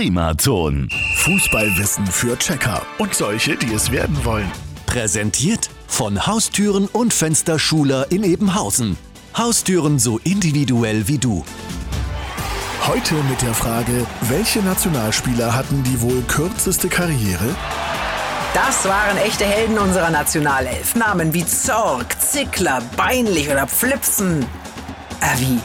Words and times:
Primaton. 0.00 0.88
Fußballwissen 1.16 2.06
für 2.06 2.38
Checker 2.38 2.80
und 2.96 3.14
solche, 3.14 3.54
die 3.54 3.74
es 3.74 3.90
werden 3.90 4.24
wollen. 4.24 4.50
Präsentiert 4.86 5.68
von 5.88 6.26
Haustüren 6.26 6.86
und 6.86 7.12
Fensterschuler 7.12 8.10
in 8.10 8.24
Ebenhausen. 8.24 8.96
Haustüren 9.36 9.98
so 9.98 10.18
individuell 10.24 11.06
wie 11.06 11.18
du. 11.18 11.44
Heute 12.86 13.12
mit 13.28 13.42
der 13.42 13.52
Frage, 13.52 14.06
welche 14.22 14.60
Nationalspieler 14.60 15.54
hatten 15.54 15.82
die 15.82 16.00
wohl 16.00 16.22
kürzeste 16.22 16.88
Karriere? 16.88 17.54
Das 18.54 18.86
waren 18.86 19.18
echte 19.18 19.44
Helden 19.44 19.78
unserer 19.78 20.08
Nationalelf. 20.08 20.96
Namen 20.96 21.34
wie 21.34 21.44
Zorg, 21.44 22.18
Zickler, 22.18 22.80
Beinlich 22.96 23.50
oder 23.50 23.66
Pflipsen. 23.66 24.46
Äh, 25.20 25.40
wie? 25.40 25.58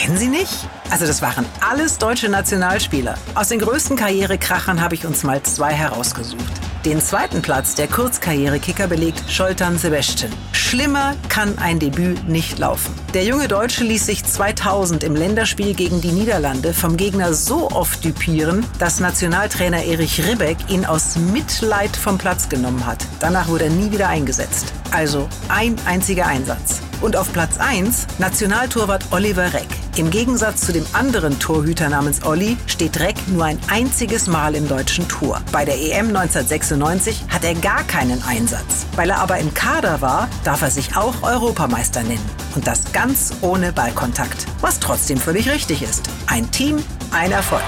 Kennen 0.00 0.16
Sie 0.16 0.28
nicht? 0.28 0.66
Also 0.88 1.06
das 1.06 1.20
waren 1.20 1.44
alles 1.60 1.98
deutsche 1.98 2.30
Nationalspieler. 2.30 3.16
Aus 3.34 3.48
den 3.48 3.58
größten 3.60 3.98
Karrierekrachern 3.98 4.80
habe 4.80 4.94
ich 4.94 5.04
uns 5.04 5.24
mal 5.24 5.42
zwei 5.42 5.74
herausgesucht. 5.74 6.52
Den 6.86 7.02
zweiten 7.02 7.42
Platz 7.42 7.74
der 7.74 7.86
Kurzkarrierekicker 7.86 8.86
belegt 8.86 9.22
Scholtan 9.30 9.76
Sebastian. 9.76 10.32
Schlimmer 10.52 11.16
kann 11.28 11.58
ein 11.58 11.78
Debüt 11.78 12.26
nicht 12.26 12.58
laufen. 12.58 12.94
Der 13.12 13.24
junge 13.24 13.46
Deutsche 13.46 13.84
ließ 13.84 14.06
sich 14.06 14.24
2000 14.24 15.04
im 15.04 15.14
Länderspiel 15.14 15.74
gegen 15.74 16.00
die 16.00 16.12
Niederlande 16.12 16.72
vom 16.72 16.96
Gegner 16.96 17.34
so 17.34 17.70
oft 17.70 18.02
düpieren, 18.02 18.64
dass 18.78 19.00
Nationaltrainer 19.00 19.84
Erich 19.84 20.26
Ribbeck 20.26 20.56
ihn 20.70 20.86
aus 20.86 21.16
Mitleid 21.16 21.94
vom 21.94 22.16
Platz 22.16 22.48
genommen 22.48 22.86
hat. 22.86 23.04
Danach 23.18 23.48
wurde 23.48 23.64
er 23.64 23.70
nie 23.70 23.92
wieder 23.92 24.08
eingesetzt. 24.08 24.72
Also 24.92 25.28
ein 25.50 25.76
einziger 25.84 26.26
Einsatz. 26.26 26.80
Und 27.00 27.16
auf 27.16 27.32
Platz 27.32 27.58
1 27.58 28.06
Nationaltorwart 28.18 29.04
Oliver 29.10 29.52
Reck. 29.54 29.68
Im 29.96 30.10
Gegensatz 30.10 30.62
zu 30.62 30.72
dem 30.72 30.84
anderen 30.92 31.38
Torhüter 31.38 31.88
namens 31.88 32.22
Olli 32.24 32.56
steht 32.66 33.00
Reck 33.00 33.16
nur 33.28 33.44
ein 33.44 33.58
einziges 33.70 34.26
Mal 34.26 34.54
im 34.54 34.68
deutschen 34.68 35.08
Tor. 35.08 35.40
Bei 35.50 35.64
der 35.64 35.76
EM 35.76 36.08
1996 36.08 37.24
hat 37.28 37.44
er 37.44 37.54
gar 37.54 37.82
keinen 37.84 38.22
Einsatz. 38.22 38.86
Weil 38.96 39.10
er 39.10 39.18
aber 39.18 39.38
im 39.38 39.52
Kader 39.54 40.00
war, 40.00 40.28
darf 40.44 40.62
er 40.62 40.70
sich 40.70 40.96
auch 40.96 41.22
Europameister 41.22 42.02
nennen. 42.02 42.28
Und 42.54 42.66
das 42.66 42.92
ganz 42.92 43.32
ohne 43.40 43.72
Ballkontakt. 43.72 44.46
Was 44.60 44.78
trotzdem 44.78 45.16
völlig 45.16 45.50
richtig 45.50 45.82
ist. 45.82 46.08
Ein 46.26 46.50
Team, 46.50 46.82
ein 47.10 47.32
Erfolg. 47.32 47.62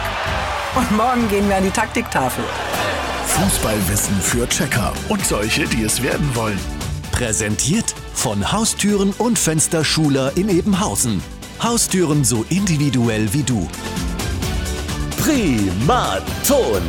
Und 0.75 0.91
morgen 0.97 1.29
gehen 1.29 1.49
wir 1.49 1.57
an 1.57 1.65
die 1.65 1.71
Taktiktafel. 1.71 2.45
Fußballwissen 3.27 4.21
für 4.21 4.47
Checker 4.49 4.93
und 5.09 5.25
solche, 5.25 5.65
die 5.65 5.85
es 5.85 6.03
werden 6.03 6.35
wollen. 6.35 6.82
Präsentiert 7.23 7.95
von 8.15 8.51
Haustüren 8.51 9.13
und 9.17 9.39
Fensterschuler 9.39 10.37
in 10.37 10.49
Ebenhausen. 10.49 11.23
Haustüren 11.63 12.25
so 12.25 12.45
individuell 12.49 13.33
wie 13.33 13.45
du. 13.45 13.69
Primaton. 15.19 16.83